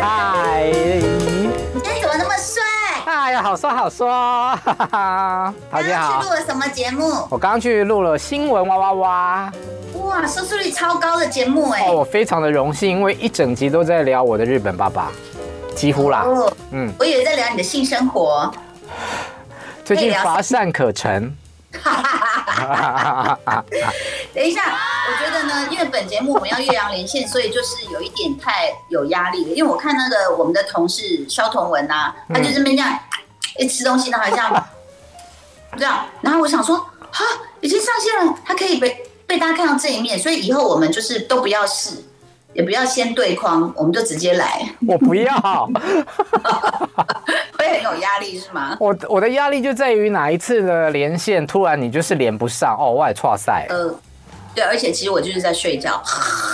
[0.00, 0.62] 嗨，
[1.74, 2.62] 你今天怎么那么帅？
[3.06, 5.54] 哎呀，好说好说，哈哈。
[5.70, 6.22] 大家好。
[6.22, 7.26] 去录了什么节目？
[7.30, 9.52] 我刚去录了新闻哇哇哇。
[9.94, 11.86] 哇，收视率超高的节目哎！
[11.86, 15.10] 哦，我非常的荣幸，因为一整集都在聊我的日本爸爸，
[15.74, 16.22] 几乎啦。
[16.24, 18.52] 哦、嗯，我以为在聊你的性生活。
[19.84, 21.36] 最近乏善可陈。
[24.38, 24.62] 等一下，
[25.08, 29.50] 我觉得呢，因为本节目我们要岳阳连线，所以就是有一点太有压力了。
[29.50, 32.96] 因为我看那个我们的同事肖同文呐，他就这边这样
[33.58, 34.68] 一吃东西呢，好像
[35.76, 36.06] 这样。
[36.20, 36.76] 然后我想说，
[37.10, 37.24] 哈，
[37.60, 42.04] 已经上线了，他可以被被大家看到这一面，所以以后我们就是都不要试，
[42.52, 44.72] 也不要先对框，我们就直接来。
[44.86, 45.34] 我不要。
[47.58, 48.76] 会很有压力是吗？
[48.78, 53.66] 我我的压力就在于哪一次的连线，突然你就是连不上哦，我也错赛。
[53.68, 53.92] 呃，
[54.54, 56.02] 对，而且其实我就是在睡觉。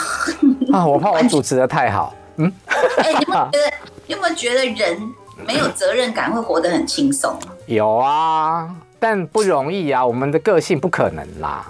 [0.73, 2.15] 啊，我怕我主持得太好。
[2.37, 2.53] 嗯。
[2.99, 3.75] 哎、欸，你有没有觉得？
[4.07, 5.15] 你有没有觉得人
[5.47, 7.37] 没有责任感会活得很轻松？
[7.67, 8.69] 有啊，
[9.01, 10.05] 但不容易啊。
[10.05, 11.65] 我们的个性不可能啦，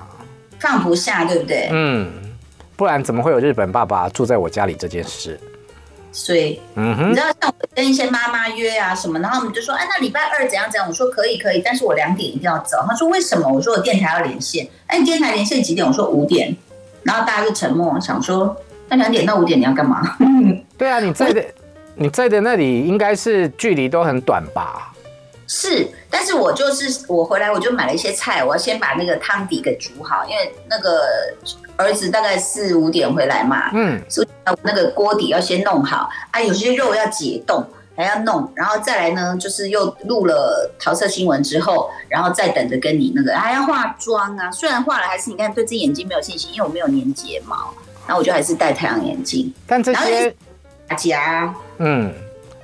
[0.61, 1.69] 放不下，对不对？
[1.73, 2.11] 嗯，
[2.77, 5.39] 不然怎么会有日本爸爸住在我家里这件事？
[6.15, 10.87] 所以，嗯，你知道像我跟一些妈妈约啊什么，然后我们就说，哎，那礼拜二怎样怎样？
[10.89, 12.79] 我说可以可以，但是我两点一定要走。
[12.89, 13.49] 他说为什么？
[13.49, 14.69] 我说我电台要连线。
[14.87, 15.85] 哎，你电台连线几点？
[15.85, 16.55] 我说五点。
[17.03, 18.57] 然后大家就沉默，想说
[18.89, 20.17] 那两点到五点你要干嘛？
[20.79, 21.45] 对啊，你在的
[21.97, 24.94] 你在的那里应该是距离都很短吧？
[25.47, 31.03] 是，但是我就是我回来我就买了一些菜，我要先把那个汤底给煮好，因为那个。
[31.77, 34.29] 儿子大概四五点回来嘛，嗯，所以
[34.63, 47.75] 那个锅底要先弄好啊，有些肉要解冻还要弄，然后再来呢，就是又录了桃色新闻之后，然后再等着跟你那个还要化妆啊，虽然化了，还是你看对自己眼睛没有信心，因为我没有粘睫毛，
[48.07, 49.53] 然后我就还是戴太阳眼镜。
[49.67, 50.33] 但这些
[50.97, 52.15] 夹，嗯，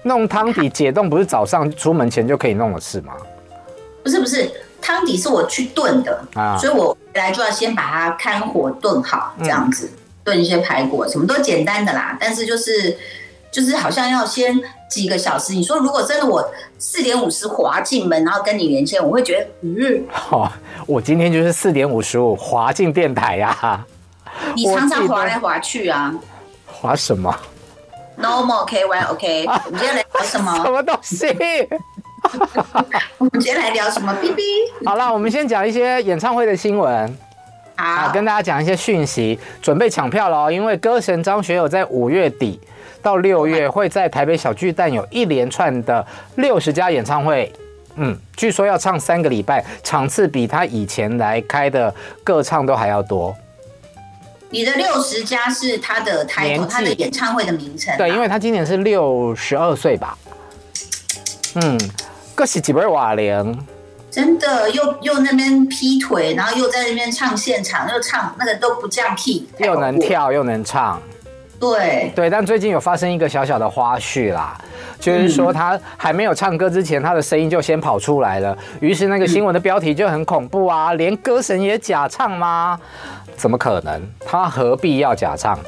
[0.02, 3.12] 弄汤底解冻不是早上出门前就可以弄的事吗？
[4.02, 4.50] 不是不是。
[4.82, 9.90] 汤底是我去炖的啊，所以我回来就要先把它看火炖好，这样子
[10.24, 12.16] 炖一些排骨，什么都简单的啦。
[12.18, 12.96] 但是就是
[13.52, 15.52] 就是好像要先几个小时。
[15.52, 16.42] 你说如果真的我
[16.78, 20.50] 四点五十滑进门，然后跟你连线，我会觉得嗯，好，
[20.86, 23.84] 我今天就是四点五十五滑进电台呀。
[24.54, 26.14] 你常常滑来滑去啊？
[26.66, 27.30] 滑什么
[28.20, 30.56] ？Normal K Y OK， 我们今天来聊什么？
[30.64, 31.26] 什么东西？
[33.18, 34.42] 我们今天来聊什么？B B。
[34.84, 37.18] 好了，我们先讲一些演唱会的新闻。
[37.76, 40.52] 好，啊，跟大家讲一些讯息，准备抢票了哦。
[40.52, 42.60] 因为歌神张学友在五月底
[43.02, 47.50] 到六月会在台北小巨蛋有一连串的六十家演唱会。
[47.96, 51.92] 嗯，据说要唱三个礼拜，场次比他以前来开的
[52.22, 53.34] 各唱都还要多。
[54.50, 57.96] 你的六十加是他的台头，他的演唱会的名称。
[57.96, 60.16] 对，因为他今年是六十二岁吧。
[61.54, 61.78] 嗯。
[62.36, 63.66] 这是几位瓦玲，
[64.10, 70.98] 真的又又那边劈腿，然后又在那边唱现场，又唱那个都不降 key，又能跳又能唱，
[71.60, 72.30] 对对。
[72.30, 74.58] 但最近有发生一个小小的花絮啦，
[74.98, 82.80] 就是说他还没有唱歌之前，他的声音就先跑出来了，于是那个新闻的标题就很恐怖啊，连歌神也假唱吗？
[83.40, 84.02] 怎么可能？
[84.26, 85.58] 他何必要假唱？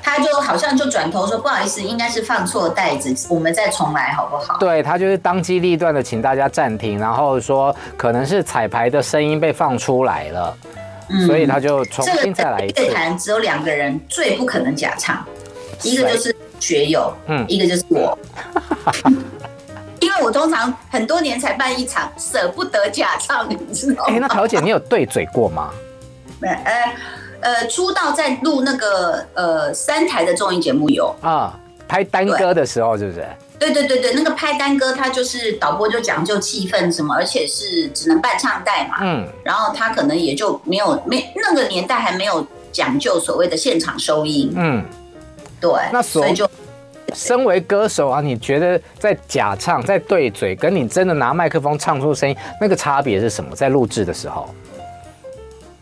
[0.00, 4.56] 他就好像就转头说不好意思，应该是放错袋子，我们再重来好不好？
[4.58, 10.56] 对，他就是当机立断的请大家暂停，然后说可能是彩排的声音被放出来了，
[11.08, 12.82] 嗯、所以他就重新再来一次。
[12.82, 15.24] 乐坛只有两个人最不可能假唱，
[15.82, 18.16] 一个就是学友，嗯，一个就是我，
[20.00, 24.10] 因为我通常很多年才办一场，舍不得假唱，你知道吗？
[24.10, 25.70] 哎、欸，那桃姐你有对嘴过吗？
[26.40, 26.94] 没，哎。
[27.40, 31.52] 呃，出道在录那个呃三台的综艺节目有啊，
[31.86, 33.22] 拍单歌的时候是不是？
[33.58, 44.82] 对对对对，那个拍单歌，他就是导播就讲究气氛什么，而且是只能伴唱带嘛，嗯，然后他可能也就没有没那个年代还没有讲究所谓的现场收音，嗯，
[45.60, 46.48] 对，那所以就
[47.12, 53.54] 身为歌手啊，你觉得在假唱在对嘴，跟你真的拿麦克风唱出声音，那个差别是什么？
[53.54, 54.48] 在录制的时候？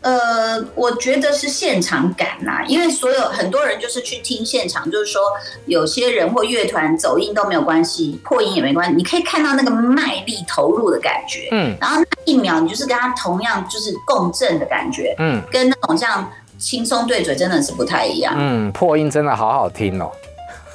[0.02, 5.22] 呃，我觉得是现场感呐、啊，因为所有很多人就是去听现场，就是说
[5.66, 16.28] 有些人或乐团走音都没有关系，破音也没关系，你可以看到那个卖力投入的感觉，嗯，然后那一秒你就是跟他同样就是共振的感觉，嗯，跟那种像
[16.58, 20.10] 轻松对嘴真的是不太一样，嗯，破音真的好好听哦，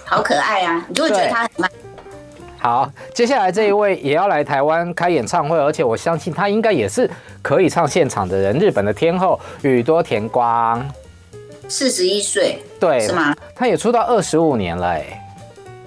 [0.06, 1.70] 好可爱啊，你就会觉得他很慢。
[2.60, 7.10] 好，接下来这一位也要来台湾开演唱会，而且我相信他应该也是
[7.42, 8.58] 可以唱现场的人。
[8.58, 10.86] 日本的天后宇多田光，
[11.70, 13.36] 四十一岁，对，是吗？
[13.56, 15.24] 他也出道二十五年了，哎，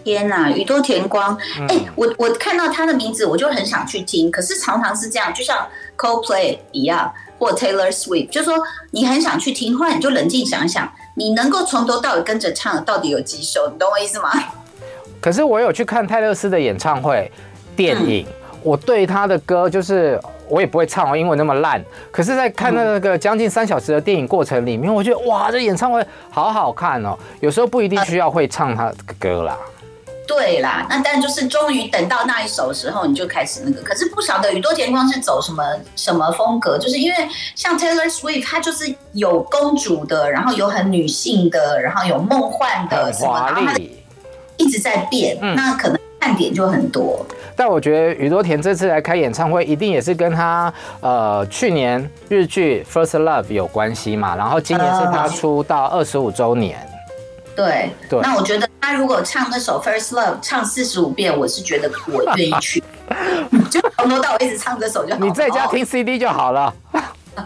[0.05, 1.37] 天呐，宇多田光，
[1.69, 4.31] 哎、我我看到他的名字，我就很想去听。
[4.31, 5.67] 可是常常是这样，就像
[5.99, 8.57] Coldplay 一样，或 Taylor Swift，就是说
[8.93, 13.69] 你很想去听，后来你就冷静想想，你能够从头到尾跟着唱的到底有几首？
[13.71, 14.31] 你懂我意思吗？
[15.21, 17.31] 可是我有去看泰勒斯的演唱会、
[17.77, 20.19] 电影，嗯、我对他的歌就是
[20.49, 21.83] 我也不会唱哦，英文那么烂。
[22.11, 27.17] 可是，在看那个将近三小时的电影过程里面，我觉得哇，这演唱会好好看哦。
[27.41, 29.57] 有时候不一定需要会唱他的歌啦。
[30.27, 33.83] 对啦，那但就是终于等到那一首的时候，你就开始那个。
[33.83, 35.65] 可是不晓得宇多田光是走什么
[35.97, 37.17] 什么风格，就是因为
[37.57, 43.75] 像 Taylor Swift，他就是有公主的，然后有很女性的，然后有梦幻的什么，然后他
[44.61, 47.25] 一直在变，嗯、那可能看点就很多。
[47.57, 56.79] 但我觉得宇多田这次来开演唱会，一定也是跟他呃去年日剧 First Love 有关系嘛，然后今年是他出道二十五周年。
[57.57, 62.83] 对，对，那我觉得他如果唱那首《First Love》唱四十五遍，我是觉得我愿意去，
[63.71, 65.21] 就从头到尾一直唱这首就好。
[65.21, 66.73] 你在家听 CD 就好了。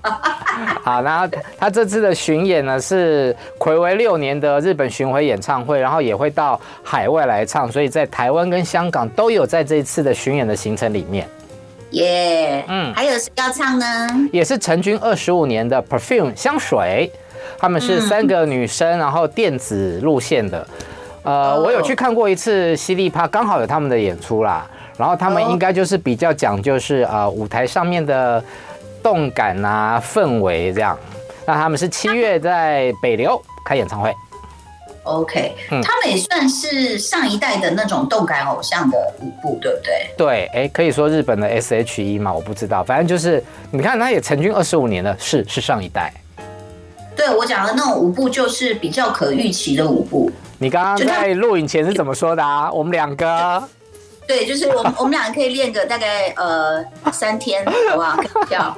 [0.82, 1.26] 好，然后
[1.58, 11.28] 他这次的巡演呢是睽违六年的日本巡回演唱会，然后也会到海外来唱，所以在台湾跟香港都有在这一次的巡演的行程里面。
[11.90, 14.08] 耶嗯，还有谁要唱呢？
[14.32, 17.10] 也是成军二十五年的 Perfume 香水。
[17.56, 20.66] 他们是三个女生，然后电子路线的。
[21.22, 24.66] 呃，我有去看过一次犀利趴，刚好有他们的演出啦。
[24.98, 28.42] 然后他们应该就是比较讲究是呃舞台上面的
[29.04, 30.98] 动感啊氛围这样。
[31.46, 34.12] 那他们是七月在北流开演唱会。
[35.02, 40.10] OK，他们也算是上一代的那种动感偶像的舞步，对不对？
[40.16, 46.10] 对，哎，可以说日本的 SHE 嘛，我不知道，反正就是你看，他也成军二十五年了，是是上一代。
[47.14, 50.30] 对，我讲的那种舞步就是比较可预期的舞步。
[50.56, 52.72] 你刚刚在录影前是怎么说的啊？
[52.72, 53.62] 我们两个，
[54.26, 58.16] 对，就是我们我们两个可以练个大概呃三天，好不好？
[58.48, 58.74] 跳，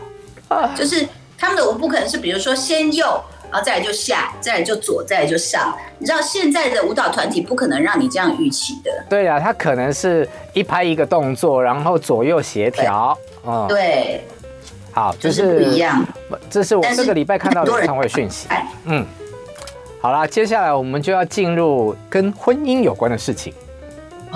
[0.76, 1.06] 就是
[1.38, 3.04] 他们的舞步可能是比如说先右，
[3.50, 5.76] 然后再来就下，再来就左，再来就上。
[5.98, 8.90] 你知道现在的舞蹈团体不可能让你这样预期的。
[9.08, 13.16] 对啊，他可能是一拍一个动作，然后左右协调。
[13.46, 14.24] 嗯，对。
[14.92, 16.06] 好，就是，就是不一样。
[16.48, 18.48] 这是我这个礼拜看到的演唱会讯息。
[18.84, 19.04] 嗯，
[20.00, 23.52] 好啦，接下来我们就要进入跟婚姻有关的事情。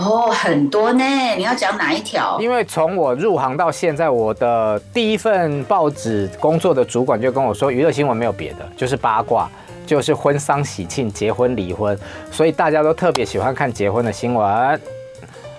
[0.00, 1.05] 哦，很多呢，
[1.37, 2.38] 你要讲哪一条？
[2.41, 9.47] 因为从我入行到现在，我的第一份报纸工作的主管就跟我说，娱乐新闻没有别的，就是八卦，
[9.87, 11.99] 就是婚丧喜庆、结婚离婚，
[12.31, 14.81] 所以大家都特别喜欢看结婚的新闻。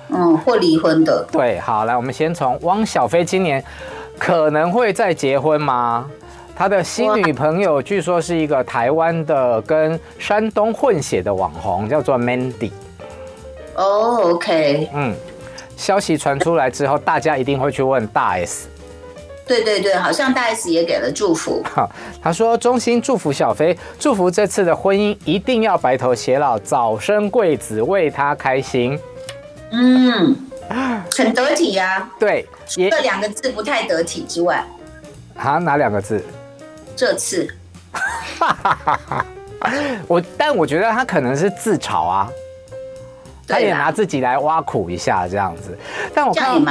[0.09, 1.23] 嗯，或离婚的。
[1.31, 3.63] 对，好，来，我们先从汪小菲今年。
[4.19, 6.07] 可能会再结婚吗？
[6.55, 12.69] 他的新女朋友据说是一个台湾的跟山东混血的网红，叫做 Mandy。
[13.75, 14.89] 哦、oh，OK。
[14.93, 15.15] 嗯，
[15.75, 18.67] 消息传出来之后，大家一定会去问大 S。
[19.47, 21.61] 对对对，好像大 S 也给了祝福。
[21.73, 21.89] 好，
[22.21, 28.99] 他说衷心祝福小飞，祝福这次的婚姻一定要白头偕老，早生贵子，为他开心。
[29.71, 30.35] 嗯。
[31.13, 34.65] 很得体呀、啊，对，除了两个字不太得体之外，
[35.35, 36.23] 啊，哪两个字？
[36.95, 37.45] 这次，
[40.07, 42.31] 我但我觉得他可能是自嘲啊，
[43.51, 45.77] 他也拿自己来挖苦一下这样子。
[46.13, 46.63] 但我看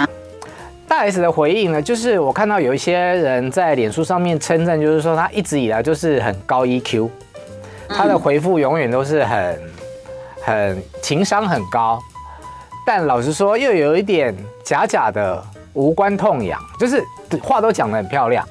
[0.88, 7.08] 大 S 的回应呢，就是我看到有一些人在脸书上面称赞，就是说他一直以来就是很高 EQ，
[7.88, 9.60] 他的回复永远都是很
[10.42, 12.00] 很情商很高。
[12.84, 14.34] 但老实说，又有一点
[14.64, 15.40] 假假的
[15.74, 17.04] 无关痛痒，就是
[17.40, 18.44] 话都讲得很漂亮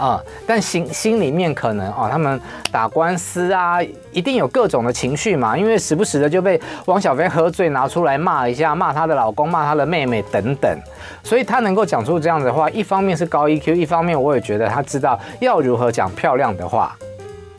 [0.00, 2.40] 啊、但心心里面可能哦，他们
[2.72, 3.78] 打官司啊，
[4.12, 10.78] 一定有各种的情绪嘛，因为时不时的就被汪小菲喝醉拿出来骂一下，骂他的老公，骂他的妹妹等等，
[11.22, 16.96] 所以他能够讲出这样的话，一方面是高 EQ，一方面我也觉得他知道要如何讲漂亮的话。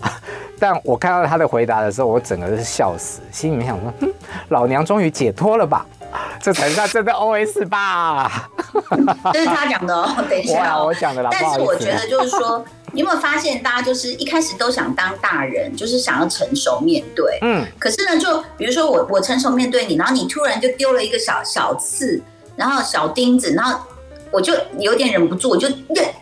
[0.59, 4.09] 但我看到他的回答的时候，我整个是笑死，心里面想说：“哼，
[4.49, 5.85] 老娘终于解脱了吧？
[6.41, 8.49] 这才是他真的 OS 吧？”
[9.33, 10.09] 这是他讲的哦。
[10.29, 11.29] 等一下，我讲的啦。
[11.31, 17.39] 但是我觉得就是说，你有没有发现，大家就是一开始都想当大人，就是想要成熟面对。
[17.41, 17.65] 嗯。
[17.79, 22.21] 可是呢，就比如说我，我成熟面对你，然后你突然就丢了一个小小刺，
[22.55, 23.79] 然后小钉子，然后。
[24.33, 25.67] 我就有点忍不住，我就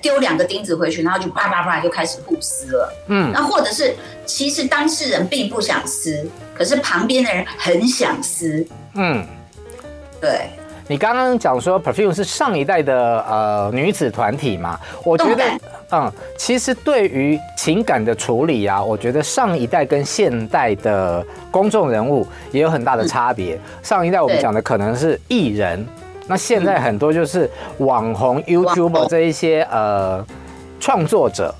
[0.02, 2.92] 丢两个钉子回去，然后就啪啪啪就开始互撕了。
[3.06, 6.28] 嗯，那或者是其实当事人并不想撕，
[6.58, 8.66] 可是旁边的人很想撕。
[8.96, 9.24] 嗯，
[10.20, 10.50] 对。
[10.88, 14.80] 你刚刚讲说 Perfume 是上一代的呃女子团体嘛？
[15.04, 15.44] 我觉得
[15.92, 23.54] 嗯，其实对于情感的处理啊，我觉得上一代跟现代的公众人物也有很大的差别。
[23.54, 25.86] 嗯、上一代我们讲的可能是艺人，
[26.26, 27.48] 那现在很多就是
[27.78, 30.26] 网红、YouTuber 这一些呃
[30.80, 31.54] 创作者。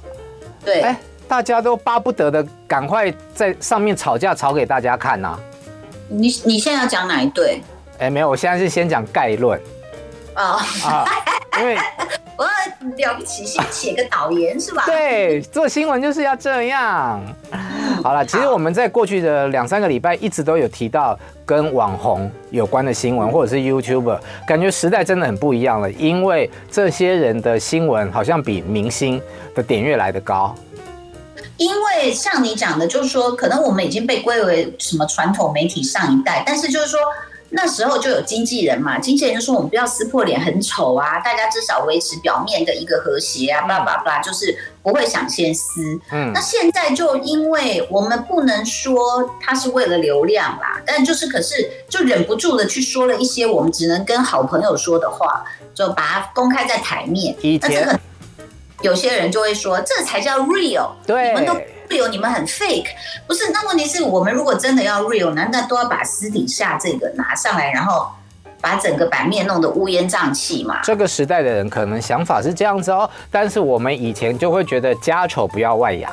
[0.66, 5.40] 对，哎，大家都巴不得的赶快在上面吵架，吵给大家看呐、啊。
[6.08, 7.62] 你你现在要讲哪一对？
[8.00, 9.60] 哎，没有，我现在是先讲概论。
[10.36, 11.06] 哦，啊，
[11.60, 11.78] 因为
[12.38, 14.84] 我了不起，先写个导言是吧？
[14.86, 17.22] 对，做新闻就是要这样。
[18.02, 29.22] 好了，其实我们在过去的两三个礼拜一直都有提到跟网红有关的新闻，或者是 YouTuber，感觉时代真的很不一样了，因为这些人的新闻好像比明星
[29.54, 30.56] 的点阅来得高。
[31.58, 36.98] 因为像你讲的，就是说，可能我们已经被归为什么传统媒体上一代，但是就是说
[37.52, 45.82] 那时候就有经纪人嘛，经纪人就说我们不要撕破脸，很丑啊，大家至少维持表面的一个和谐啊，叭叭叭，就是不会想先撕。
[46.12, 57.36] 嗯，那现在就因为我们不能说他是为了流量啦，但就是可是就忍不住的去说了一些我们只能跟好朋友说的话，就把它公开在台面。
[57.42, 58.00] 以前。
[58.82, 61.54] 有些人就会说，这才叫 real，对，你们都
[61.90, 62.88] real，你们很 fake，
[63.28, 63.52] 不是？
[63.52, 68.08] 那问题是我们如果真的要 real，难道都要把私底下这个拿上来，然后
[68.62, 70.80] 把整个版面弄得乌烟瘴气嘛？
[70.84, 76.12] 这个时代的人可能想法是这样子哦，但是我们以前就会觉得家丑不要外扬。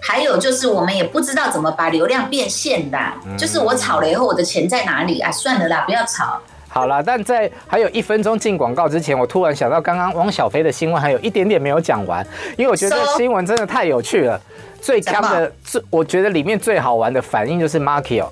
[0.00, 5.30] 还有就是我们也不知道怎么把流量变现的，嗯、就是我炒了以后我的钱在哪里啊？
[5.30, 6.40] 算了啦，不要炒。
[6.68, 12.24] 好了，但在还有一分钟进广告之前，我突然想到，刚刚汪小菲的新闻还有一点点没有讲完，
[12.56, 14.40] 因为我觉得这新闻真的太有趣了。
[14.80, 18.28] 最强的，最我觉得里面最好玩的反应就是 Markio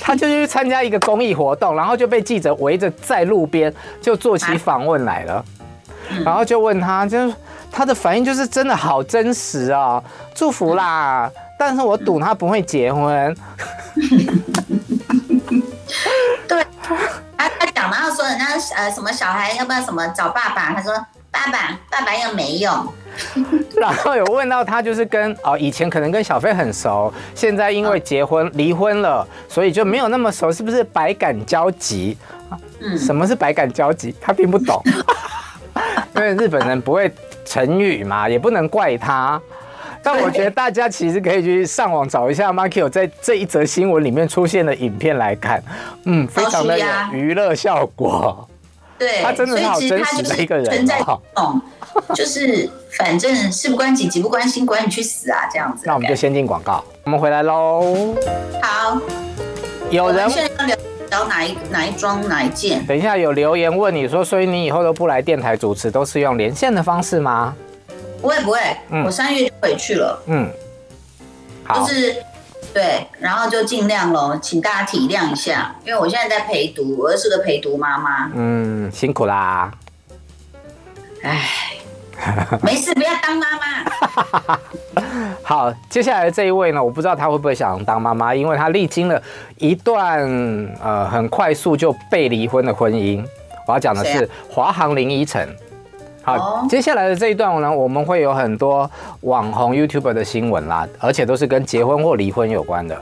[0.00, 5.44] 他就去参加一个公益活动，然后就被记者围着在路边就做起访问来了，
[6.24, 7.30] 然后就问他，就
[7.70, 10.02] 他的反应就是真的好真实啊，
[10.34, 13.36] 祝福啦，但是我赌他不会结婚。
[16.48, 16.64] 对。
[17.38, 18.44] 他他讲，然后说人家
[18.76, 20.74] 呃什么小孩要不要什么找爸爸？
[20.74, 20.92] 他说
[21.30, 22.92] 爸爸爸爸又没用。
[23.74, 32.16] 然后有问到他就是跟哦以前可能跟小飞很熟，现在因为结婚离婚了，所以就没有那么熟，是不是百感交集？
[32.80, 34.14] 嗯，什么是百感交集？
[34.20, 34.82] 他听不懂，
[36.16, 37.12] 因为日本人不会
[37.44, 39.40] 成语嘛，也不能怪他。
[40.10, 45.62] 但我觉得大家其实可以去上网找一下 Markio 在 这一则新闻里面出现的影片来看，
[46.06, 48.48] 嗯，非常的有娱乐效果。
[48.98, 50.64] 对，他真的是好真实的一个人。
[50.64, 50.98] 存在
[52.14, 55.82] 就是反正事不关己，己不关心，管你去死啊，这样子。
[55.86, 58.14] 那我们就先进广告，我们回来喽。
[58.62, 58.98] 好，
[59.90, 60.76] 有人现在要聊
[61.10, 62.82] 聊哪一哪一桩哪一件？
[62.86, 67.54] 等一下有留言问你说，所以你以后都不来电台主持，都是用连线的方式吗？
[68.20, 68.58] 不会不会，
[68.90, 70.22] 嗯、我三月就回去了。
[70.26, 70.50] 嗯，
[71.64, 72.16] 好，就是
[72.74, 78.30] 对，然后就尽量喽，请大家体谅一下，因为我现在在陪读，我是个陪读妈妈。
[78.34, 79.70] 嗯，辛苦啦。
[81.22, 81.48] 哎，
[82.62, 84.58] 没事，不要当妈妈。
[85.42, 89.22] 好，接下来这一位呢，我不知道他会不会想当妈妈，因为他历经了
[89.56, 90.28] 一段
[90.82, 93.24] 呃很快速就被离婚的婚姻。
[93.66, 95.48] 我要讲的是华航林依晨。
[96.28, 98.90] 好，接下来的这一段呢，我们会有很多
[99.22, 103.00] 网红 YouTuber 的新闻啦，而且都是跟结婚或离婚有关的。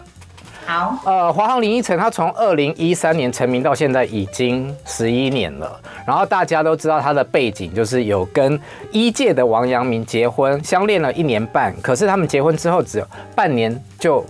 [0.64, 14.25] 好，呃，华航林依晨他从二零一三年成名到现在已经十一年了，然后大家都知道他的背景就是有跟一届的王阳明结婚，相恋了一年半，可是他们结婚之后只有半年就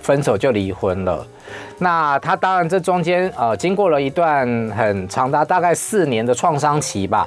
[0.00, 1.24] 分手就离婚了。
[1.78, 7.24] 那他当然这中间呃经过了一段很长达大概四年的创伤期吧，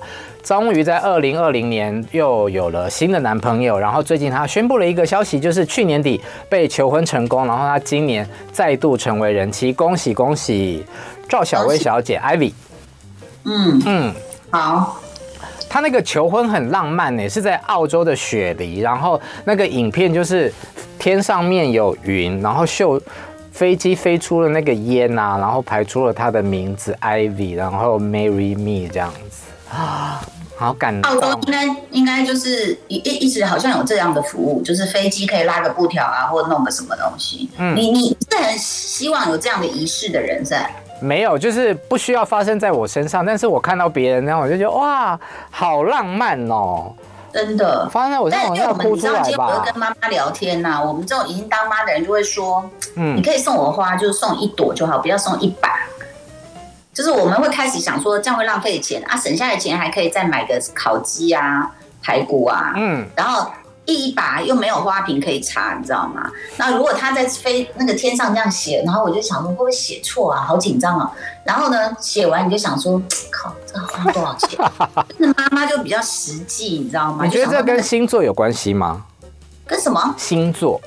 [0.57, 10.83] 终于在二零二零年又有了新的男朋友，然后最近他宣布了一个消息，就是去年底被求婚成功，然后他今年再度成为人妻，恭喜恭喜
[11.27, 12.53] 赵小薇小姐 Ivy。
[13.45, 14.13] 嗯嗯，
[14.49, 14.99] 好，
[15.69, 20.51] 他那个求婚很浪漫呢，是在澳洲的雪梨，然后那个影片就是
[20.97, 22.99] 天上面有云，然后秀。
[23.51, 30.21] 飞机飞出了那个烟呐、啊，然后排出了他的名字 Ivy，然后 Marry Me 这样子啊，
[30.59, 31.09] 好感动。
[31.09, 37.49] 澳洲应该应该就是一一直好像有这样的服务，就是飞机可以拉个布条啊，或弄个什么东西。
[37.57, 40.69] 嗯，你你是很希望有这样的仪式的人在？
[41.01, 45.17] 没有，就是不需要发生在我身上，但是我看到别人，然后我就觉得哇，
[45.49, 46.91] 好浪漫哦。
[47.31, 50.83] 真的，发生在我但因为我们你知道，今天我会跟妈妈聊天呐、啊。
[50.83, 55.87] 我们这种已经当妈的人就会说，嗯，你可以送我花，就送一朵就好，不要送一把。
[56.99, 61.71] 就是我们会开始想说，这样会浪费钱啊，省下的钱还可以再买个烤鸡啊，
[62.03, 63.49] 排骨啊，嗯，然后。
[63.85, 66.29] 一把又没有花瓶可以插，你知道吗？
[66.57, 70.43] 那如果他在飞那个天上这样写，然后我就想说会不会写错啊？
[70.43, 71.11] 好紧张啊！
[71.43, 73.01] 然后呢，写完你就想说，
[73.31, 74.59] 靠，这花多少钱？
[75.17, 77.25] 那妈妈就比较实际，你知道吗？
[77.25, 79.03] 你觉得这跟星座有关系吗？
[79.65, 80.79] 跟什么星座？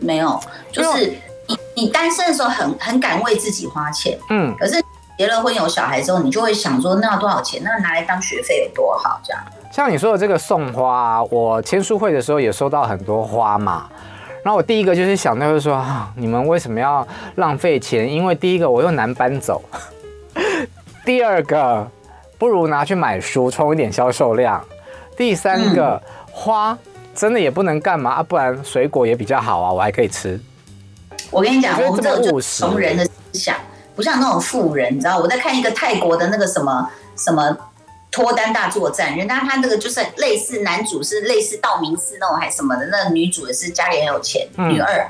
[0.00, 0.40] 没有，
[0.72, 1.16] 就是
[1.46, 4.82] 你你单身的时候很很敢为自己花钱，嗯，可是
[5.18, 7.60] 结了婚有小孩之后，你就会想说，那要多少钱？
[7.64, 9.20] 那拿来当学费有多好？
[9.24, 9.42] 这样。
[9.72, 13.88] 像你说的这个送花，我签书会的时候也收到很多花嘛。
[14.44, 18.08] 然后我第一个就是想到，就是说啊，你们为什么要浪费钱？
[18.08, 19.60] 因为第一个我又难搬走，
[21.04, 21.84] 第二个
[22.38, 24.64] 不如拿去买书冲一点销售量，
[25.16, 26.78] 第三个、嗯、花
[27.12, 30.40] 真的也不能干嘛啊，不然水果也比较好啊，我还可以吃。
[31.32, 33.56] 我跟你讲，我们这种穷人的思想，
[33.98, 35.18] 不像那种富人，你知道？
[35.18, 37.54] 我在看一个泰国的那个什么什么。
[38.10, 45.06] 脱单大作战，人家他那个就是类似男主是类似道明寺那种还什么的，那女主也是家里很有钱，嗯、女二，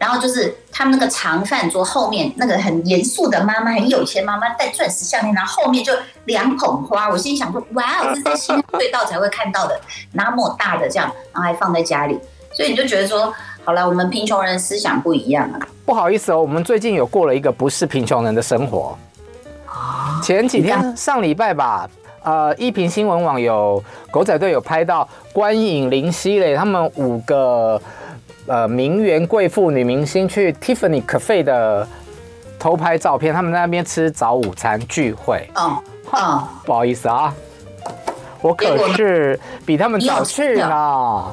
[0.00, 5.92] 然后就是他们那个长饭桌后面那个很严肃的妈妈，很有钱妈妈戴钻石项链，然后后面就
[6.24, 9.80] 两捧花，我心想说，哇，这是在新隧道才会看到的，
[10.12, 12.18] 那么大的这样，然后还放在家里，
[12.52, 13.32] 所以你就觉得说，
[13.64, 15.58] 好了，我们贫穷人思想不一样啊。
[15.84, 18.96] 不好意思哦，我们最近有过了一个不是贫穷人的生活，
[20.22, 21.88] 前几天上礼拜吧。
[22.22, 27.80] 呃，一平新闻网有狗仔队有拍到关颖、林熙蕾他们五个
[28.46, 31.88] 呃名媛贵妇女明星去 Tiffany Cafe 的
[32.58, 35.48] 偷拍照片，他们在那边吃早午餐聚会。
[35.54, 35.76] 嗯
[36.12, 37.34] 嗯，不好意思啊，
[38.42, 41.24] 我可是比他们早去呢。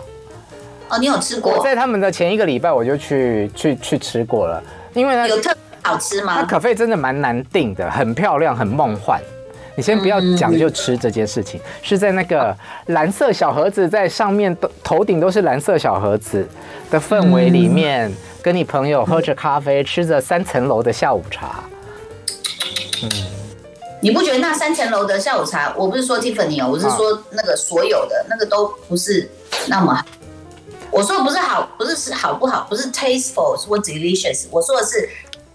[0.89, 1.53] 哦，你有吃过？
[1.53, 4.61] 我在他们的前一个礼拜我就去去去吃过了，
[4.93, 6.35] 因为呢，有特别好吃吗？
[6.41, 9.21] 那 cafe 真的蛮难订的，很漂亮，很梦幻。
[9.75, 12.55] 你先不要讲就吃这件事情，是在那个
[12.87, 16.47] 蓝色小盒子，在上面都头顶都是蓝色小盒子
[16.89, 21.63] 的氛围里面，跟你朋友喝着咖啡，吃着三层楼的下午茶。
[23.03, 23.09] 嗯，
[24.01, 25.71] 你不觉得那三层楼的下午茶？
[25.77, 29.29] 我不是说 Tiffany 哦，我是说那个所有的那个都不是
[29.67, 30.03] 那么好。
[30.91, 35.09] 我说的不是好，不是是好不好，不是 tasteful 或 delicious，我说的是。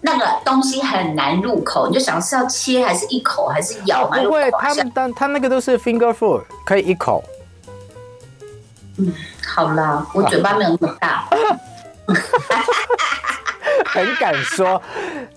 [0.05, 4.21] 那个东西很难入口，你就想是要切还是一口还是咬嘛？
[4.21, 7.23] 不会，他们但他那个都是 finger food，可以一口。
[8.97, 9.13] 嗯，
[9.47, 11.25] 好啦，我嘴巴没有那么大。
[13.85, 14.81] 很敢说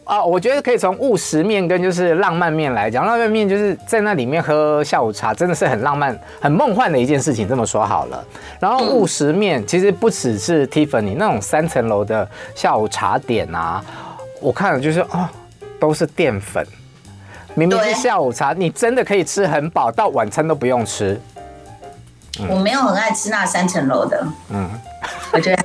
[0.04, 0.22] 啊！
[0.22, 7.48] 我觉得可以从务实面跟就是浪漫面来讲，浪漫面就是在那里面喝下午茶，真的是很浪漫、很梦幻的一件事情。
[7.48, 8.24] 这么说好了，
[8.60, 13.84] 然后务实面其实不只是 Tiffany 那种三层楼的下午茶点啊。
[14.40, 15.28] 我看了就是哦，
[15.80, 16.64] 都是淀粉，
[17.54, 21.20] 明明是下午茶，你真的可以吃很饱，到晚餐都不用吃。
[22.38, 24.68] 嗯、我没有很爱吃那三层楼的，嗯，
[25.32, 25.64] 我觉得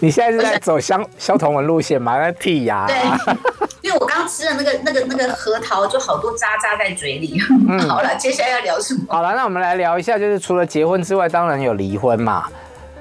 [0.00, 2.18] 你现在是在走相 萧同文路线吗？
[2.18, 2.86] 在剔牙？
[2.86, 2.96] 对，
[3.82, 7.40] 因为我刚刚吃的那个那个那个核桃就好多渣渣在嘴里。
[7.68, 9.00] 嗯、 好了，接下来要聊什么？
[9.08, 12.44] 好了，那我们来聊一下，就是除了结婚之外，当然有离婚嘛。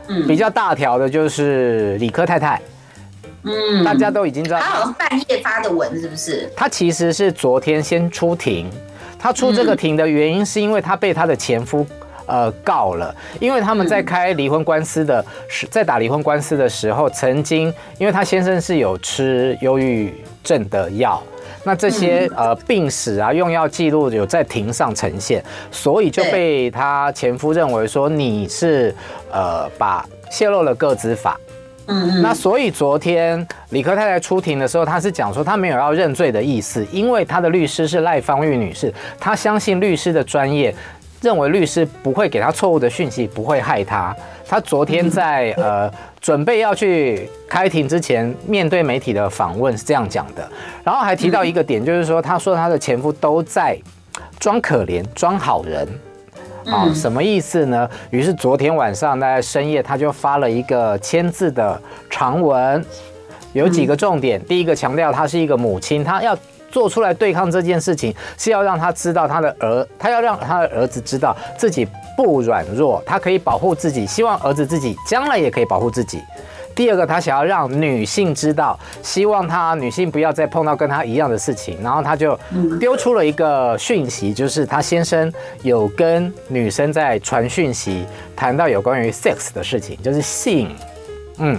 [0.08, 2.62] 嗯，比较大条的就是理科太太。
[3.44, 6.52] 嗯，大家都已经知道，他好像半夜发的文是不是？
[6.56, 8.72] 他其实是昨天先出庭，
[9.20, 11.86] 他出这个庭的原因是因为他被他的前夫
[12.26, 21.22] 呃告了，因为他们在开离婚官司的时，在打离婚官司的时候，曾经因为他先生是有吃忧郁症的药，
[21.64, 28.94] 那这些呃病史啊、用药记录有在庭上呈现，所以就被他前夫认为说你是
[29.32, 31.40] 呃把泄露了个资法。
[31.88, 40.74] 嗯嗯，那所以昨天李科太太出庭的时候，她是讲说她没有要认罪的意思，因为她的律师是赖芳玉女士，她相信律师的专业，
[41.26, 44.16] 认为律师不会给他错误的讯息，不会害他。
[44.48, 50.48] 他昨天在 呃准备要去开庭之前，面对媒体的访问是这样讲的，
[50.84, 53.76] 然后还提到一个点，就是说他说他的前夫都在
[54.40, 55.88] 装可怜，装好人。
[56.68, 57.90] 啊，什么意思呢？
[58.12, 62.84] 于是昨天晚上大概深夜，他就发了一个签字的长文，
[63.54, 64.44] 有几个重点。
[64.46, 66.36] 第一个强调，他是一个母亲，他要
[66.76, 76.22] 做出来对抗这件事情，是要让他知道他的儿，他要让他的儿子知道自己不软弱，他可以保护自己，希望儿子自己将来也可以保护自己。
[76.76, 82.38] 第二个，他想要让女性知道，希望他女性不要再碰到跟他一样的事情，然后他就
[82.78, 90.76] 丢出了一个讯息，就是他先生有跟女生在传讯息，谈到有关于 sex 的事情，就是性，
[91.38, 91.58] 嗯，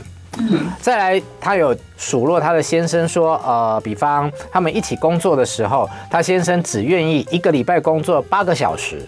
[0.80, 9.06] 再来他有数落他的先生说，呃，比方他们一起工作的时候，他先生只愿意一个礼拜工作八个小时，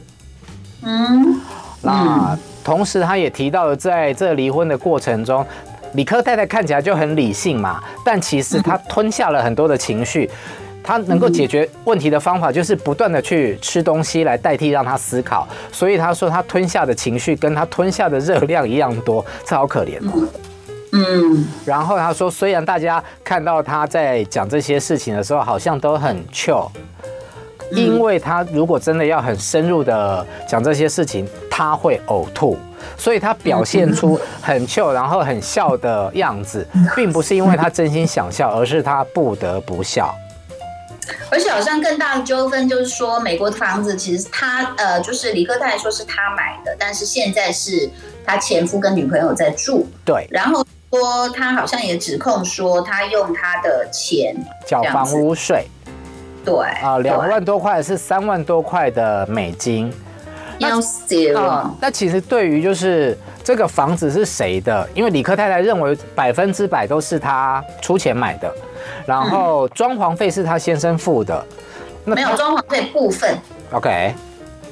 [0.83, 1.41] 嗯。
[1.81, 5.47] 那同时他也提到了，在这离婚的过程中，
[5.93, 10.29] 理科太太看起来就很理性嘛，但其实她吞下了很多的情绪。
[10.83, 15.47] 她能够解决问题的方法就是不断的去吃东西来代替让他思考。
[15.71, 20.27] 所以她说她吞下的情绪跟她吞下的热量一样多，这好可怜哦。
[20.93, 21.47] 嗯。
[21.65, 26.69] 然后他说，虽然大家看到他在讲这些事情的时候，好像都很 chill。
[27.71, 32.57] 因为他如果真的要很深入的讲这些事情，他会呕吐，
[32.97, 40.15] 所以他表现出很糗，然后很笑的样子，并不是因为他真心想笑，而是他不得不笑。
[41.31, 47.91] 而且好像更大的纠纷就是说，美国的房子其实他呃，就是理科太太说是他买的，但是现在是
[48.25, 49.87] 他前夫跟女朋友在住。
[50.07, 54.35] 对，然后说他好像也指控说他用他的钱
[54.67, 55.67] 缴房屋税。
[56.45, 59.93] 对啊，两万多块是三万多块的美金，
[60.59, 61.71] 要死了。
[61.79, 64.89] 那其实对于就是这个房子是谁的？
[64.95, 68.51] 因为李克太太认为百分之百都是他出钱买的，
[69.05, 71.45] 然后装潢费是他先生付的。
[72.05, 73.37] 那没有装潢费部分。
[73.73, 74.15] OK，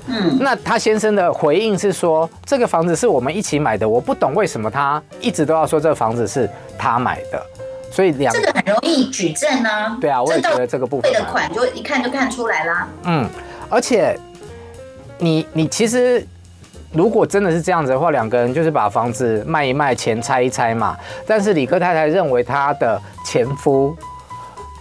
[0.06, 7.42] 嗯，那他先生的回应是说，这个房子是我们一起买的，我不懂为什么他一直都要说这个房子是他买的。
[7.90, 9.96] 所以两这个很容易举证呢。
[10.00, 11.10] 对啊，我也觉得这个部分。
[11.10, 12.88] 汇的款就一看就看出来啦。
[13.04, 13.26] 嗯，
[13.70, 14.18] 而且
[15.18, 16.26] 你你其实
[16.92, 20.94] 如果真的是这样子的话，两个人就是把房子卖一卖，钱拆一拆嘛。
[21.26, 23.96] 但是李克太太认为她的前夫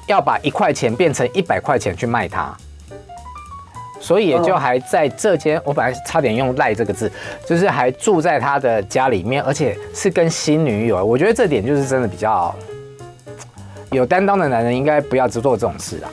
[0.08, 2.54] 要把一块钱变成一百块钱去卖她，
[4.00, 7.12] 所以也就还在这间，我本来差点用赖这个字，
[7.46, 11.04] 就是还住在他的家里面，而且是跟新女友。
[11.04, 12.54] 我觉得这点就是真的比较。
[13.92, 16.12] 有担当的男人应该不要只做这种事啊！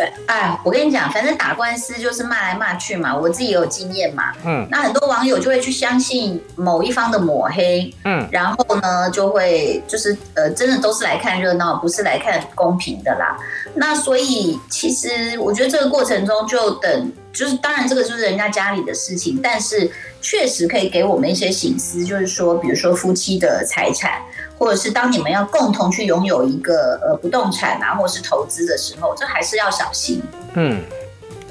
[0.00, 4.32] 反哎，我跟你讲，反正打官司就是骂来骂去嘛，我自己也有经验嘛。
[4.44, 13.36] 嗯，那很多网友就会去相信某一方的抹黑，嗯，然后呢就会就是呃，真的都是来看热闹，不是来看公平的啦。
[13.74, 19.90] 那所以其实我觉得这个过程中就等，就是当然这个就是人家家里的事情，但是
[20.20, 24.22] 确实可以给我们一些醒思，就是说，比如说夫妻的财产。
[24.60, 30.82] 或者是当你们要共同去拥有一个呃不动产啊，或者是投资的时候，这还是要小心，嗯，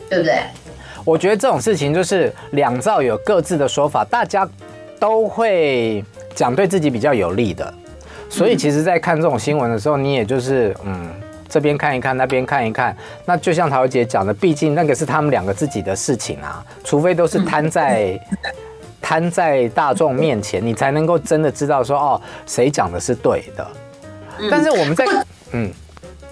[0.08, 0.44] 对不对？
[1.04, 4.48] 我觉得这种事情就是两造有各自的说法，大家
[5.00, 7.74] 都会讲对自己比较有利的，
[8.30, 11.10] 所以其实，在看这种新闻的时候，你也就是嗯，
[11.50, 12.96] 这边看一看，那边看一看。
[13.26, 18.20] 那就像陶姐讲的，毕竟那个是他们两个自己的事情啊，除非都是摊在。
[19.02, 23.66] 摊在大众面前，你才能够真的知道说哦，谁讲的是对的。
[24.52, 25.06] 但是我们在
[25.52, 25.72] 嗯，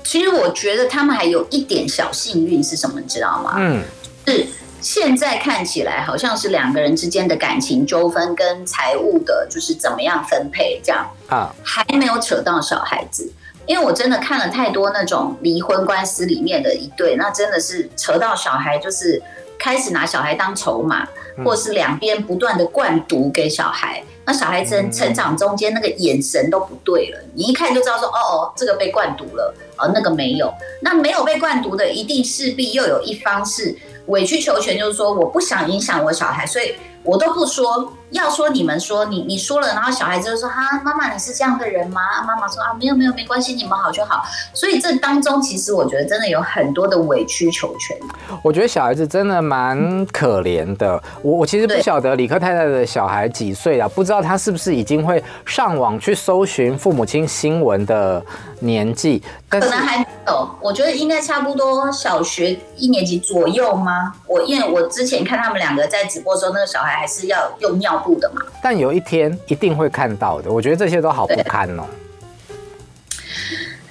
[0.04, 3.56] 其实我觉得他们还有一点小幸运是什么，你知道吗？
[3.58, 3.82] 嗯，
[4.28, 4.46] 是
[4.82, 13.32] 现在看起来好像是两个人之间的感情纠纷跟财务的，就是怎么样分配这样啊，还没有扯到小孩子。
[13.68, 19.22] 因为我真的看了太多那种离婚官司里面的一对，那真的是扯到小孩，就是
[19.60, 21.08] 开始拿小孩当筹码。
[21.46, 30.52] 或是两边不断的灌毒给小孩，那小孩子成长中间那个眼神都不对了，你一看就知道说，哦哦，这个被灌毒了，哦，那个没有，
[30.82, 33.78] 那没有被灌毒的，一定势必又有一方是
[34.08, 37.94] 委曲求全，就是说我不想影响我小孩，所以我都不说。
[38.12, 42.02] 要说你们说你你说了，然后小孩子就说哈，妈妈你是这样的人吗？
[42.26, 44.24] 妈妈说啊，没有没有没关系，你们好就好。
[44.54, 47.98] 所以这当中其实我觉得真的有很多的委曲求全。
[48.42, 51.02] 我觉得小孩子真的蛮可怜的。
[51.22, 58.24] 我我其实不晓得理科太太的小孩几岁了，不知道他是不是已经会上网去搜寻父母亲新闻的
[58.62, 59.22] 年纪。
[59.50, 64.14] 可能还没有，我觉得应该差不多小学一年级左右吗？
[64.28, 67.97] 我因为我之前看他们两个在直播的时候，那个小孩还是要用尿。
[68.20, 70.52] 的嘛，但有一天一定会看到的。
[70.52, 71.84] 我觉得这些都好不堪哦。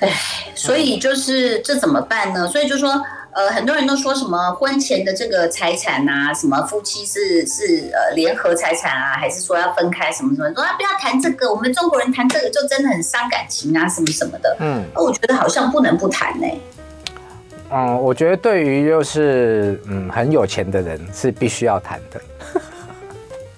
[0.01, 0.13] 哎，
[0.55, 2.47] 所以就是这怎么办呢？
[2.49, 2.91] 所以就说，
[3.33, 10.53] 呃，很多人都说什么婚前的这个财产啊，什么夫妻是是呃联合财产啊，还是说要分开什么什么？
[10.53, 14.57] 说啊，不要谈这个，我们中国人谈这个就真的很伤感情啊，什么什么的。
[14.61, 16.47] 嗯，我觉得好像不能不谈呢。
[17.73, 22.21] 嗯，我觉得对于就是嗯很有钱的人是必须要谈的。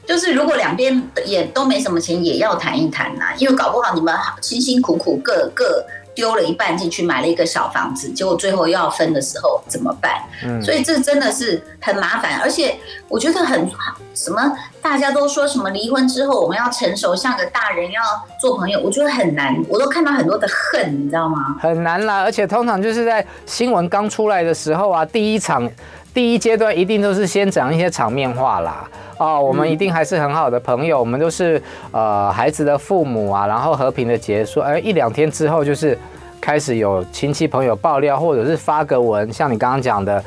[0.09, 10.23] 就是如果两边也都没什么钱，也要谈一谈呐、啊，因为搞不好你们辛辛苦苦各各丢了一半进去买了一个小房子，结果最后要分的时候怎么办？
[10.42, 12.75] 嗯，所以这真的是很麻烦，而且
[13.07, 13.71] 我觉得很
[14.14, 14.40] 什么，
[14.81, 18.01] 大家都说什么离婚之后我们要成熟，像个大人要
[18.40, 21.55] 做朋友，我觉得很难，我都看到很多的恨，你知道吗？
[21.61, 25.71] 很难啦，而且通常就是在新闻刚出来的时候啊，第一场。
[26.19, 28.91] 第一阶段一定都是先讲一些场面话啦。
[29.19, 34.59] 哦，我们一定还是很好的朋友，我们都是呃孩子的父母啊，然后和平的结束。
[34.59, 35.97] 哎，一两天之后就是
[36.41, 40.21] 开始有亲戚朋友爆料，或者是发个文，像你刚刚讲的，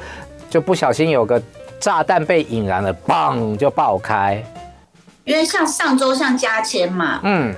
[0.50, 1.42] 就不小心有个
[1.78, 4.42] 炸弹被引燃了，嘣就爆开。
[5.26, 7.54] 因为像上周像加签嘛，嗯，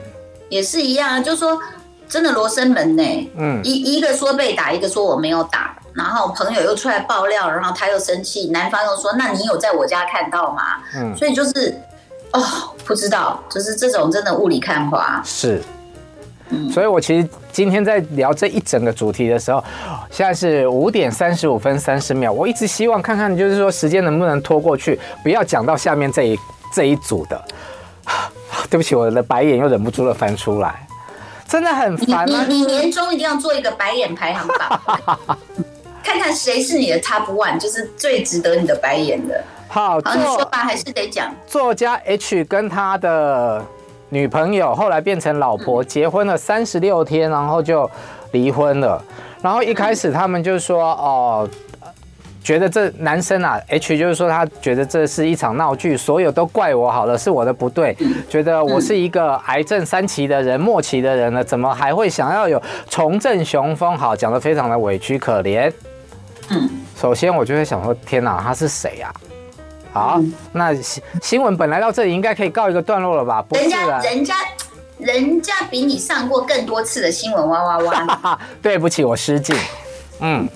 [0.50, 1.60] 也是一样，就是说
[2.10, 3.04] 真的罗生门呢，
[3.38, 5.78] 嗯，一一个说被打，一个说我没有打。
[5.94, 10.62] 然后朋友又出来爆料，然后他又生气，男方又说：“那你有在我家看到吗？”
[10.96, 11.80] 嗯，所以就是
[12.32, 12.42] 哦，
[12.86, 15.22] 不知道，就是这种真的雾里看花。
[15.24, 15.62] 是，
[16.50, 19.64] 嗯，所以我其实今天在聊这一整个主题的时候，
[20.10, 26.40] 现在是五点三十五分三十秒，我一直希望看看，就是说时间能不能拖过去，不要讲到下面这一
[26.74, 27.42] 这一组的。
[28.70, 30.88] 对不起，我的白眼又忍不住了翻出来，
[31.48, 32.46] 真的很烦啊！
[32.48, 35.38] 你你年终一定要做一个白眼排行榜。
[36.14, 39.44] 看看谁是你的 top one，就是最值得你的白眼的。
[39.68, 41.34] 好，好，你说吧，还是得讲。
[41.48, 43.66] 作家 H 跟他的
[44.10, 47.90] 女朋友后来变成老婆，结婚了三十六天，然后就
[48.32, 49.04] 离婚了。
[49.42, 51.50] 然后一开始他们就说，哦，
[52.44, 57.98] 觉得这男生啊，H 就是说他觉得这是一场闹剧，所有都怪我好了，是我的不对，
[58.30, 63.98] 觉得我是一个癌症三期的人，末期的人了，怎么还会想要有重振雄风？
[63.98, 65.74] 好，讲得非常的委屈可怜。
[66.54, 69.14] 嗯，首先我就会想说，天哪，他是谁呀？
[69.92, 73.42] 好，那新新闻本来到这里应该可以告一个段落了吧？
[73.42, 74.36] 不是，人家人家
[74.98, 78.40] 人家比你上过更多次的新闻哇哇哇！
[78.62, 79.56] 对不起，我失敬。
[80.20, 80.48] 嗯。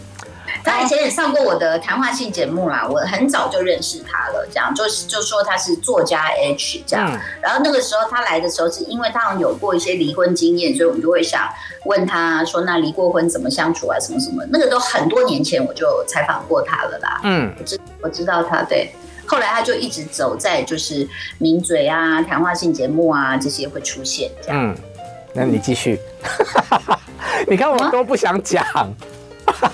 [0.67, 7.09] 他以前也上过我的谈话性节目啦，我很早就认识他了，这样就是就说他是作家 H 这样，
[7.41, 11.47] 然后那个时候他来的时候是因为他好像有过一些离婚经验，所以我们就会想
[11.85, 18.91] 问他说，那离过婚怎么相处啊，什么什么，那个都很多年前我就采访过他了啦，嗯，我知我知道他对，
[19.25, 24.77] 后来他就一直走在就是名嘴啊、谈话性节目啊这些会出现这样，嗯，
[25.33, 25.99] 那你继续，
[27.47, 28.65] 你看我都不想讲。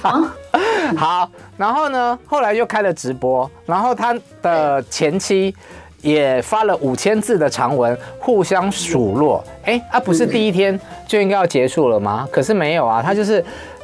[0.02, 0.36] 啊、
[0.98, 2.18] 好，然后呢？
[2.26, 5.56] 后来又开了直播，然后他的前妻
[6.02, 9.44] 也发了五千字的长文，互相数落。
[9.66, 12.28] 哎，啊，不是第一天就应该要结束了吗？
[12.32, 13.44] 可是没有啊，他就是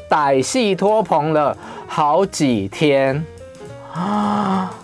[0.09, 1.55] 歹戏拖棚了
[1.87, 3.25] 好几天
[3.93, 4.73] 啊！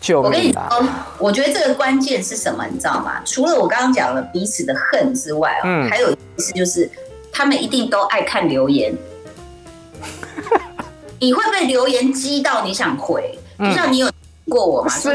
[0.00, 0.68] 救命啊！
[0.70, 2.64] 我跟你说，我觉得这个关键是什么？
[2.70, 3.20] 你知道吗？
[3.24, 6.90] 除了我刚刚讲了彼此的恨之外，嗯，还有一次就是
[7.30, 8.94] 他们一定都爱看留言。
[11.20, 13.38] 你会被留言激到你想回？
[13.58, 14.10] 就像你有
[14.48, 14.88] 过我吗？
[14.88, 15.10] 是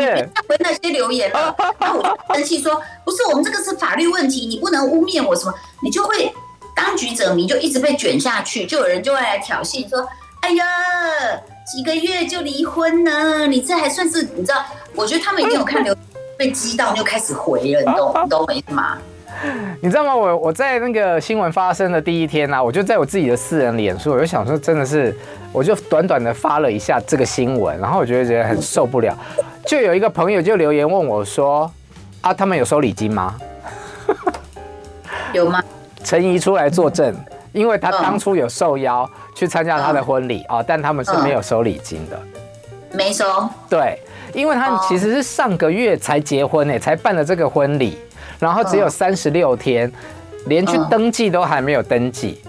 [0.47, 6.31] 回那些留言了，然后我就生气说：“不是，我们这个是法律问题，你不能污蔑我什么。”你就会
[6.75, 10.07] 当局者迷，就一直被卷下去，就有人就会来挑衅说
[10.41, 10.65] ：“哎呀，
[11.65, 13.47] 几个月就离婚呢？
[13.47, 14.63] 你这还算是你知道？”
[14.95, 16.03] 我觉得他们一定有看留言
[16.37, 18.97] 被激到，就开始回了，你懂你懂我意思吗？
[19.81, 20.15] 你知道吗？
[20.15, 25.15] 我我在那个新闻发生的第一天啊，我就在我自己的私人脸书，我就想说，真的是，
[25.51, 29.15] 我就短短的发了一下这个新闻，然后我觉得觉得很受不了，
[29.65, 31.69] 就有一个朋友就留言问我说
[32.21, 33.35] ：“啊，他们有收礼金吗？”
[35.33, 35.61] 有吗？
[36.03, 37.13] 陈怡出来作证，
[37.51, 42.19] 因为他当初有受邀去参加他的婚礼啊，但他们是没有收礼金的，
[42.93, 43.25] 没收。
[43.69, 43.99] 对，
[44.33, 47.97] 因为他们其实是上个月才结婚呢，才办了这个婚礼。
[48.39, 49.91] 然后只有三十六天，
[50.47, 52.41] 连去登记都还没有登记，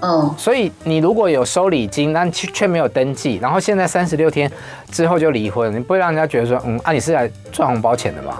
[0.00, 4.50] 嗯，所以你如果有收礼金，但却却没有登记，然后现在三十六天
[4.90, 8.38] 之后就离婚，你不会让人家觉得说，嗯，啊，你是来赚红包钱的吗？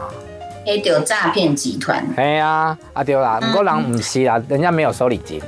[0.67, 2.07] 黑丢诈骗集团。
[2.17, 5.41] 哎呀，啊丢啦，不过人不是啦，人家没有收礼金。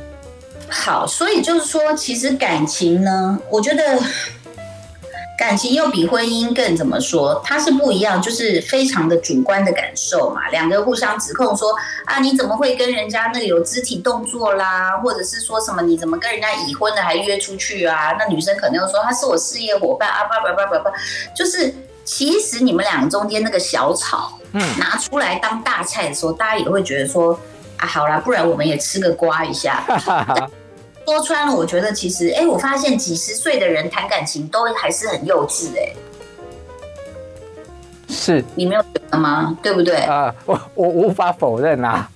[0.69, 3.99] 好，所以就是说，其实感情呢，我觉得。
[5.41, 7.41] 感情又比婚姻更怎么说？
[7.43, 10.47] 它是不一样，就是非常的主观的感受嘛。
[10.51, 11.75] 两个互相指控说
[12.05, 14.99] 啊，你怎么会跟人家那个有肢体动作啦？
[14.99, 18.15] 或者是说什么你怎么跟人家已婚的还约出去啊？
[18.19, 20.93] 那女生可能又说他是我事业伙伴啊，叭叭叭叭叭，
[21.35, 21.75] 就是
[22.05, 27.41] 其实你们两个中间那个小吵，嗯，拿出来当大菜的时候，大家也会觉得说
[27.79, 29.83] 啊，好啦，不然我们也吃个瓜一下。
[31.11, 35.93] 说穿了，我觉得其实，哎，我发现几十岁的人谈感情都还是很幼稚，哎，
[38.09, 39.57] 是你没有觉得吗？
[39.61, 39.97] 对不对？
[39.97, 42.09] 啊，我我无法否认啊。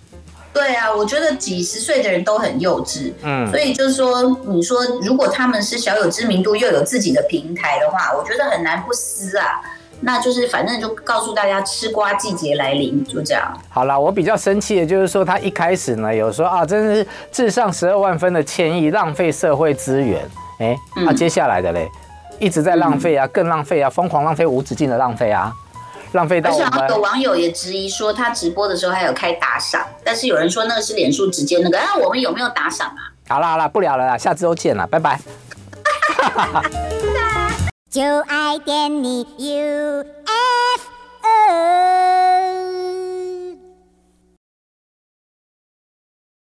[0.53, 9.61] 对啊，我觉得几十岁的人都很幼稚，嗯，所以就是说，你说如果他们是小有知名度又有自己的平台的话，我觉得很难不撕啊。
[10.01, 13.53] 那就是反正就告诉大家，吃瓜季节来临，就这样。
[13.71, 20.21] 好了，我比较生气的就是说，他一开始呢有说啊，真的是致上十二万分的歉意，浪费社会资源。
[20.59, 21.91] 哎、欸，那、嗯啊、接下来的嘞，
[22.39, 25.53] 一直在浪费啊，更浪费啊，疯狂浪费，无止境的浪费啊，
[26.13, 26.69] 浪费到我们。
[26.69, 33.11] 而且有网友也质疑说，他直播的时候还有开打赏，但是有人说那个是脸书直接那个，啊，我们有没有打赏啊？
[33.29, 35.19] 好啦好啦，不聊了啦，下周见了，拜拜。
[37.95, 40.05] 就爱点你 UFO。